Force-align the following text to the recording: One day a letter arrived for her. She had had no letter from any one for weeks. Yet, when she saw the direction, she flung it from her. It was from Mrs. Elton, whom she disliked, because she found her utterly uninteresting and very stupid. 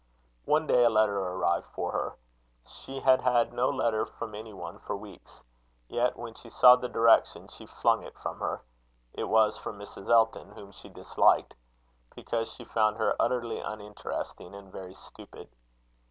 One 0.45 0.65
day 0.65 0.83
a 0.83 0.89
letter 0.89 1.15
arrived 1.19 1.67
for 1.75 1.91
her. 1.91 2.15
She 2.65 3.01
had 3.01 3.21
had 3.21 3.53
no 3.53 3.69
letter 3.69 4.07
from 4.07 4.33
any 4.33 4.51
one 4.51 4.79
for 4.79 4.95
weeks. 4.97 5.43
Yet, 5.87 6.17
when 6.17 6.33
she 6.33 6.49
saw 6.49 6.75
the 6.75 6.89
direction, 6.89 7.47
she 7.49 7.67
flung 7.67 8.01
it 8.01 8.17
from 8.17 8.39
her. 8.39 8.63
It 9.13 9.25
was 9.25 9.59
from 9.59 9.77
Mrs. 9.77 10.09
Elton, 10.09 10.53
whom 10.53 10.71
she 10.71 10.89
disliked, 10.89 11.53
because 12.15 12.51
she 12.51 12.63
found 12.65 12.97
her 12.97 13.15
utterly 13.19 13.59
uninteresting 13.59 14.55
and 14.55 14.71
very 14.71 14.95
stupid. 14.95 15.47